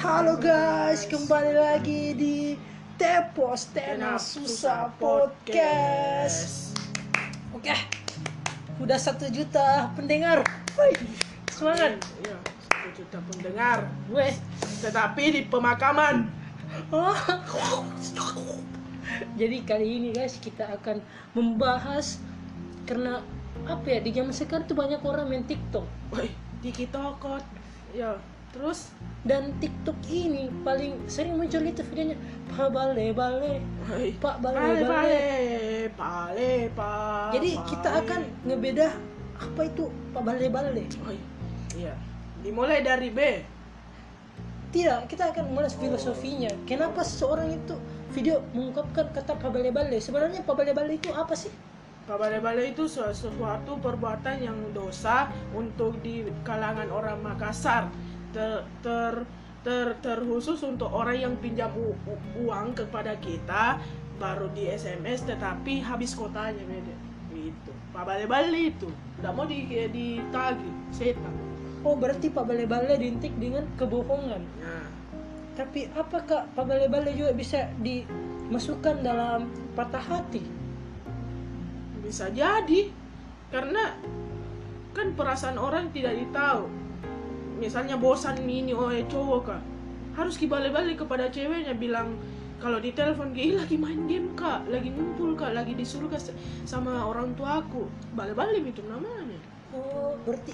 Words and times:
Halo 0.00 0.40
guys, 0.40 1.04
kembali 1.04 1.60
lagi 1.60 2.16
di 2.16 2.56
Tepos 2.96 3.68
Tena 3.68 4.16
Susah 4.16 4.88
Podcast. 4.96 6.72
Oke, 7.52 7.76
udah 8.80 8.96
satu 8.96 9.28
juta 9.28 9.92
pendengar. 9.92 10.40
Woi, 10.80 10.96
semangat. 11.52 12.00
Iya, 12.24 12.32
satu 12.64 12.88
juta 12.96 13.20
pendengar. 13.28 13.92
Weh, 14.08 14.32
Tetapi 14.80 15.36
di 15.36 15.42
pemakaman. 15.44 16.32
Oh. 16.88 17.12
Jadi 19.36 19.68
kali 19.68 20.00
ini 20.00 20.16
guys 20.16 20.40
kita 20.40 20.80
akan 20.80 21.04
membahas 21.36 22.16
karena 22.88 23.20
apa 23.68 23.84
ya 23.84 24.00
di 24.00 24.16
zaman 24.16 24.32
sekarang 24.32 24.64
tuh 24.64 24.80
banyak 24.80 25.04
orang 25.04 25.28
main 25.28 25.44
TikTok 25.44 25.84
Woi, 26.16 26.32
di 26.64 26.72
kitokot. 26.72 27.44
Ya, 27.92 28.16
terus 28.50 28.90
dan 29.20 29.52
TikTok 29.60 29.94
ini 30.08 30.48
paling 30.64 30.96
sering 31.06 31.36
muncul 31.36 31.60
itu 31.60 31.84
videonya 31.92 32.16
Pak 32.48 32.72
Bale 32.72 33.12
Bale 33.12 33.60
Pak 34.16 34.36
Bale 34.40 34.58
Bale. 34.58 34.86
pale 34.88 35.24
pale 35.92 36.52
pa. 36.72 36.92
Jadi 37.36 37.50
kita 37.68 37.90
akan 38.00 38.20
ngebeda 38.48 38.88
apa 39.36 39.60
itu 39.68 39.92
Pak 40.16 40.22
Bale 40.24 40.46
Bale. 40.48 40.84
Iya. 41.76 41.94
Dimulai 42.40 42.80
dari 42.80 43.12
B. 43.12 43.20
Tidak, 44.70 45.10
kita 45.10 45.34
akan 45.34 45.50
mulai 45.50 45.68
filosofinya. 45.68 46.48
Kenapa 46.64 47.02
seseorang 47.02 47.50
itu 47.50 47.74
video 48.14 48.40
mengungkapkan 48.56 49.10
kata 49.12 49.36
Pak 49.36 49.50
Bale 49.52 49.68
Bale? 49.74 49.98
Sebenarnya 50.00 50.40
Pak 50.46 50.54
Bale 50.56 50.72
Bale 50.72 50.96
itu 50.96 51.12
apa 51.12 51.34
sih? 51.36 51.52
Bale-bale 52.10 52.74
itu 52.74 52.90
su- 52.90 53.06
sesuatu 53.06 53.78
perbuatan 53.78 54.42
yang 54.42 54.58
dosa 54.74 55.30
untuk 55.54 55.94
di 56.02 56.26
kalangan 56.42 56.90
orang 56.90 57.22
Makassar. 57.22 57.86
Ter, 58.30 58.62
ter, 58.82 59.14
ter, 59.66 59.86
terkhusus 59.98 60.62
untuk 60.62 60.90
orang 60.90 61.18
yang 61.18 61.34
pinjam 61.38 61.70
u- 61.74 61.98
u- 62.06 62.46
uang 62.46 62.72
kepada 62.78 63.18
kita 63.18 63.82
baru 64.20 64.46
di 64.54 64.70
SMS 64.70 65.26
tetapi 65.26 65.82
habis 65.82 66.14
kotanya 66.14 66.62
beda. 66.62 66.94
Itu. 67.34 67.72
Pak 67.90 68.06
Bale-bale 68.06 68.70
itu. 68.70 68.86
Tidak 69.18 69.32
mau 69.34 69.46
di 69.48 69.66
ditagih 69.66 70.74
setan. 70.94 71.34
Oh, 71.80 71.96
berarti 71.96 72.28
Pak 72.28 72.44
Bale 72.44 72.68
Bale 72.68 73.00
diintik 73.00 73.32
dengan 73.40 73.64
kebohongan. 73.80 74.42
Nah, 74.60 74.86
Tapi 75.56 75.88
apakah 75.92 76.46
Pak 76.52 76.64
Bale 76.64 76.86
Bale 76.86 77.12
juga 77.16 77.32
bisa 77.32 77.68
dimasukkan 77.80 79.02
dalam 79.02 79.48
patah 79.74 80.00
hati? 80.04 80.60
bisa 82.00 82.26
jadi 82.26 82.90
karena 83.54 83.94
kan 84.90 85.14
perasaan 85.14 85.62
orang 85.62 85.94
tidak 85.94 86.18
ditahu 86.18 86.66
misalnya 87.60 88.00
bosan 88.00 88.40
ini 88.40 88.72
oh 88.72 88.88
eh, 88.88 89.04
cowok 89.04 89.40
kak 89.44 89.60
harus 90.16 90.40
kibalik-balik 90.40 91.04
kepada 91.04 91.28
ceweknya 91.28 91.76
bilang 91.76 92.16
kalau 92.60 92.76
di 92.76 92.92
telepon 92.92 93.32
ih 93.36 93.56
lagi 93.56 93.76
main 93.76 94.08
game 94.08 94.32
kak 94.36 94.64
lagi 94.68 94.88
ngumpul 94.92 95.36
kak 95.36 95.52
lagi 95.52 95.76
disuruh 95.76 96.08
ke 96.08 96.16
sama 96.64 97.04
orang 97.04 97.32
tuaku 97.36 97.88
balik-balik 98.16 98.64
itu 98.68 98.84
namanya. 98.84 99.40
Oh, 99.70 100.18
berarti 100.26 100.52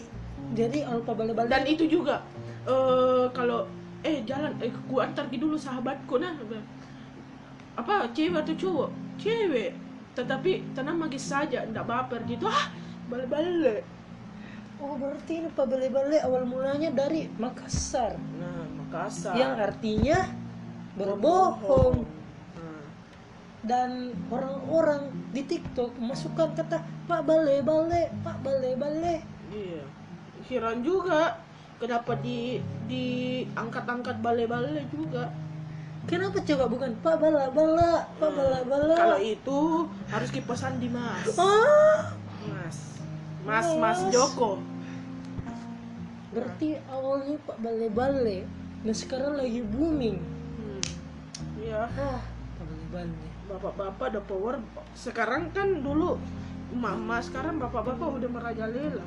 jadi 0.53 0.87
Bale 1.03 1.33
Bale 1.35 1.48
dan 1.51 1.65
itu 1.67 1.89
juga 1.89 2.23
eh 2.69 3.27
kalau 3.35 3.67
eh 4.07 4.23
jalan 4.23 4.55
eh 4.63 4.70
ku 4.87 5.03
antar 5.03 5.27
dulu 5.31 5.59
sahabatku 5.59 6.23
nah. 6.23 6.37
Apa 7.77 8.09
cewek 8.15 8.41
atau 8.41 8.55
cowok? 8.55 8.91
Cewek. 9.20 9.75
Tetapi 10.14 10.73
tenang 10.73 10.97
magis 10.97 11.27
saja 11.27 11.67
ndak 11.67 11.85
baper 11.91 12.23
gitu. 12.29 12.47
Ah 12.47 12.70
balik-balik 13.11 13.83
Oh, 14.77 14.95
berarti 15.01 15.41
ini 15.41 15.48
Pak 15.48 15.67
Bale 15.73 15.89
Bale 15.89 16.19
awal 16.20 16.45
mulanya 16.45 16.92
dari 16.92 17.33
Makassar. 17.41 18.20
Nah, 18.37 18.64
Makassar. 18.85 19.33
Yang 19.33 19.55
artinya 19.73 20.19
berbohong. 20.97 22.05
Nah, 22.57 22.85
dan 23.65 24.13
orang-orang 24.29 25.09
di 25.33 25.42
TikTok 25.48 25.97
masukkan 25.97 26.53
kata 26.53 26.85
Pak 27.09 27.23
Bale 27.25 27.65
Bale, 27.65 28.13
Pak 28.20 28.36
Bale 28.45 28.77
Bale. 28.77 29.17
iya. 29.53 29.85
Heran 30.47 30.85
juga 30.86 31.42
kenapa 31.81 32.17
di 32.20 32.61
di 32.89 33.05
angkat-angkat 33.57 34.23
bale-bale 34.23 34.86
juga. 34.92 35.29
Kenapa 36.07 36.39
coba 36.39 36.70
bukan 36.70 36.95
Pak 37.03 37.17
Bala 37.19 37.51
Bala, 37.51 38.07
Pak 38.23 38.31
Bala 38.31 38.61
Bala? 38.63 38.95
Kalau 38.95 39.19
itu 39.19 39.91
harus 40.07 40.31
kipasan 40.31 40.79
di 40.79 40.86
Mas. 40.86 41.35
ah. 41.35 41.86
Mas 43.46 43.68
Mas. 43.79 43.98
Joko. 44.11 44.58
berarti 46.36 46.77
awalnya 46.92 47.40
Pak 47.48 47.57
Bale 47.64 47.89
Bale, 47.89 48.39
dan 48.84 48.92
sekarang 48.92 49.40
lagi 49.40 49.64
booming. 49.64 50.20
Hmm. 50.61 50.80
Iya, 51.56 51.89
Ah, 51.89 52.20
Pak 52.61 52.64
Bale 52.68 52.86
Bale. 52.92 53.27
bapak-bapak 53.46 54.06
ada 54.12 54.20
power. 54.20 54.61
Sekarang 54.92 55.48
kan 55.55 55.80
dulu 55.80 56.20
mama, 56.77 57.23
sekarang 57.24 57.56
bapak-bapak 57.56 58.20
udah 58.20 58.29
merajalela. 58.29 59.06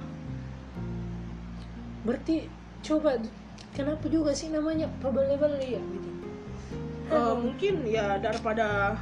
Berarti 2.08 2.48
coba 2.82 3.20
kenapa 3.76 4.06
juga 4.10 4.32
sih 4.34 4.50
namanya 4.50 4.90
Pak 4.98 5.12
Bale 5.14 5.36
Bale 5.38 5.60
ya? 5.60 5.82
Gitu. 5.84 6.10
Eh, 7.10 7.36
mungkin 7.38 7.86
ya 7.86 8.18
daripada 8.18 8.98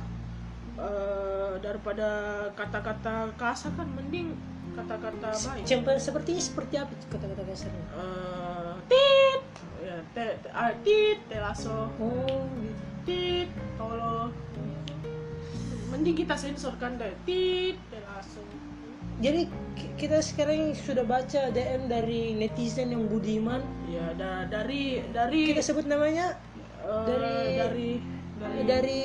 eh, 0.75 1.53
daripada 1.63 2.09
kata-kata 2.59 3.31
kasar 3.39 3.71
kan 3.77 3.87
mending 3.95 4.35
kata-kata 4.77 5.29
baik. 5.33 5.63
Contoh 5.65 5.93
seperti 5.97 6.31
seperti 6.37 6.75
apa 6.77 6.93
kata-kata 7.09 7.41
kasarnya? 7.43 7.85
Eh, 7.91 8.73
tit, 8.87 9.41
ya 9.79 9.97
te, 10.11 10.25
te, 10.37 10.49
ah, 10.51 10.71
tit, 10.79 11.17
telaso, 11.27 11.89
Oh, 11.95 12.45
gitu. 12.55 12.83
tit, 13.03 13.49
tolo. 13.75 14.29
Mending 15.87 16.15
kita 16.15 16.35
sensorkan 16.35 16.95
deh, 16.95 17.13
tit, 17.23 17.75
telaso. 17.89 18.43
Jadi 19.17 19.49
ki- 19.73 19.93
kita 19.97 20.21
sekarang 20.21 20.77
sudah 20.77 21.01
baca 21.01 21.49
DM 21.49 21.89
dari 21.89 22.37
netizen 22.37 22.93
yang 22.93 23.09
budiman. 23.09 23.65
Ya 23.87 24.13
da, 24.13 24.45
dari 24.45 25.01
dari 25.09 25.49
Kita 25.49 25.63
sebut 25.63 25.89
namanya 25.89 26.37
eh, 26.79 27.05
dari- 27.07 27.57
dari 27.57 27.89
dari, 28.37 28.61
dari 28.63 29.01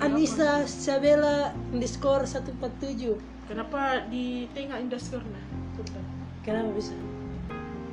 Anissa 0.00 0.64
Sabella 0.64 1.52
underscore 1.72 2.24
147. 2.24 3.20
kenapa 3.44 4.06
di 4.08 4.48
tengah 4.56 4.80
underscore 4.80 5.26
nah? 5.28 5.44
Kenapa 6.40 6.72
bisa? 6.72 6.96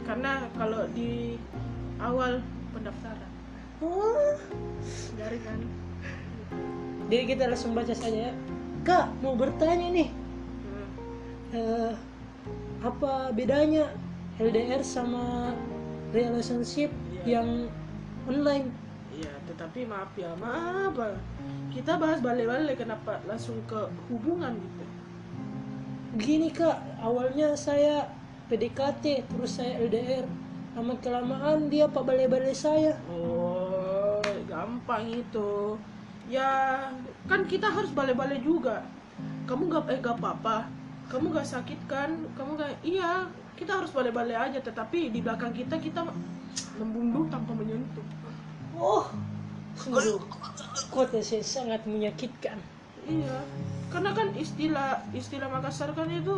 Karena 0.07 0.47
kalau 0.55 0.87
di 0.95 1.35
awal 1.99 2.39
pendaftaran 2.71 3.27
Oh. 3.83 4.33
dari 5.19 5.37
kan 5.43 5.59
Jadi 7.07 7.23
kita 7.23 7.47
langsung 7.47 7.71
baca 7.75 7.91
saja 7.91 8.31
ya. 8.31 8.33
Kak, 8.83 9.11
mau 9.23 9.35
bertanya 9.35 9.87
nih. 9.91 10.09
Hmm. 10.63 10.87
eh, 11.55 11.91
apa 12.83 13.31
bedanya 13.35 13.91
LDR 14.39 14.83
sama 14.83 15.55
relationship 16.11 16.91
Iya. 17.23 17.39
yang 17.39 17.67
online? 18.27 18.71
Iya, 19.13 19.33
tetapi 19.47 19.87
maaf 19.87 20.11
ya, 20.19 20.31
maaf. 20.35 20.91
Bang. 20.93 21.15
Kita 21.71 21.95
bahas 21.95 22.19
balik-balik 22.19 22.81
kenapa 22.83 23.21
langsung 23.23 23.57
ke 23.69 23.79
hubungan 24.11 24.51
gitu. 24.57 24.85
Gini 26.17 26.49
kak, 26.49 26.81
awalnya 26.99 27.53
saya 27.53 28.09
PDKT, 28.49 29.27
terus 29.29 29.59
saya 29.59 29.79
LDR. 29.79 30.25
Lama 30.75 30.93
kelamaan 31.01 31.71
dia 31.71 31.89
pak 31.89 32.03
bale-bale 32.05 32.53
saya. 32.53 32.93
Oh, 33.09 34.21
gampang 34.45 35.09
itu. 35.09 35.77
Ya, 36.27 36.85
kan 37.25 37.47
kita 37.47 37.71
harus 37.71 37.89
balik-balik 37.95 38.43
juga. 38.43 38.83
Kamu 39.47 39.71
gak 39.71 39.89
eh 39.89 39.99
gak 40.03 40.19
apa-apa. 40.19 40.67
Kamu 41.07 41.31
gak 41.31 41.47
sakit 41.47 41.79
kan? 41.87 42.11
Kamu 42.35 42.59
gak 42.59 42.83
iya, 42.83 43.25
kita 43.57 43.81
harus 43.81 43.89
balik-balik 43.89 44.37
aja 44.37 44.59
tetapi 44.61 45.09
di 45.09 45.19
belakang 45.23 45.49
kita 45.49 45.81
kita 45.81 46.05
membunuh 46.79 47.25
tanpa 47.31 47.57
menyentuh. 47.57 48.05
Oh, 48.77 49.05
kota 50.93 51.17
saya 51.21 51.41
sangat 51.41 51.81
menyakitkan. 51.89 52.61
Iya, 53.07 53.41
karena 53.89 54.11
kan 54.13 54.29
istilah 54.37 55.01
istilah 55.15 55.49
Makassar 55.49 55.95
kan 55.97 56.11
itu 56.11 56.37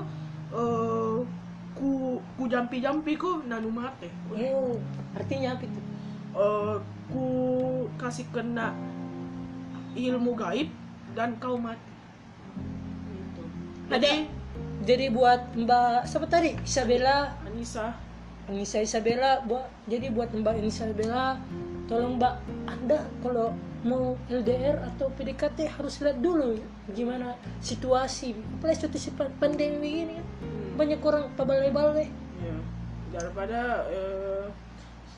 eh 0.56 1.18
ku 1.76 2.20
ku 2.40 2.44
jampi 2.48 2.80
jampi 2.80 3.20
ku 3.20 3.44
nanu 3.44 3.70
mate. 3.70 4.08
Oh, 4.32 4.80
artinya 5.18 5.60
apa 5.60 5.68
itu? 5.68 5.82
Eh, 6.38 6.78
ku 7.12 7.26
kasih 8.00 8.28
kena 8.32 8.72
ilmu 9.98 10.32
gaib 10.38 10.70
dan 11.18 11.36
kau 11.42 11.58
mati. 11.60 11.92
Gitu. 13.12 13.42
Jadi 13.90 14.14
Jadi 14.80 15.12
buat 15.12 15.54
Mbak 15.54 16.08
siapa 16.08 16.26
tadi? 16.26 16.56
Isabella, 16.66 17.36
Anissa, 17.46 17.94
Anissa 18.48 18.80
Isabella 18.82 19.44
buat 19.44 19.68
jadi 19.86 20.10
buat 20.10 20.32
Mbak 20.34 20.66
Isabella 20.66 21.38
tolong 21.90 22.22
Mbak 22.22 22.36
Anda 22.70 23.00
kalau 23.20 23.50
mau 23.82 24.14
LDR 24.30 24.78
atau 24.86 25.10
PDKT 25.10 25.66
harus 25.66 25.98
lihat 26.00 26.20
dulu 26.20 26.60
gimana 26.92 27.34
situasi 27.60 28.36
apalagi 28.60 28.86
situasi 28.86 29.10
pa- 29.16 29.32
pandemi 29.40 30.06
kan 30.06 30.22
hmm, 30.22 30.76
banyak 30.78 31.00
orang 31.00 31.26
pabale-bale 31.34 32.06
ya, 32.38 32.56
daripada 33.10 33.90
eh, 33.90 34.46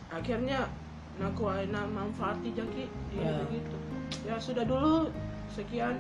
akhirnya 0.08 0.70
nah 1.20 1.28
ku 1.36 1.44
na 1.46 1.84
manfaati 1.84 2.56
jaki 2.56 2.88
ya, 3.12 3.20
Ya. 3.20 3.34
begitu 3.44 3.76
ya 4.24 4.36
sudah 4.40 4.64
dulu 4.64 5.12
sekian 5.52 6.00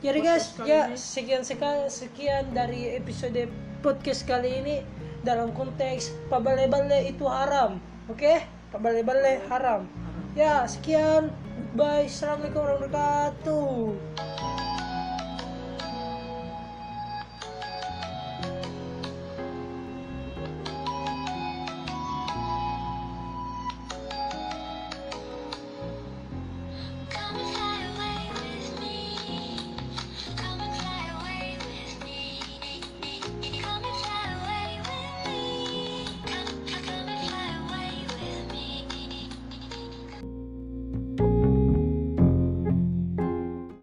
Jadi 0.00 0.24
guys, 0.24 0.56
ya 0.64 0.88
ini. 0.88 0.96
sekian 0.96 1.44
sekali 1.44 1.84
sekian 1.86 2.56
dari 2.56 2.96
episode 2.96 3.36
podcast 3.84 4.24
kali 4.24 4.48
ini 4.58 4.76
dalam 5.20 5.52
konteks 5.52 6.08
pabale-bale 6.32 7.04
itu 7.04 7.28
haram. 7.28 7.76
Oke? 8.08 8.40
Pabale-bale 8.72 9.44
haram. 9.52 9.84
Ya, 10.38 10.62
sekian. 10.62 11.34
Bye. 11.74 12.06
Assalamualaikum 12.06 12.62
warahmatullahi 12.62 13.34
wabarakatuh. 13.42 14.29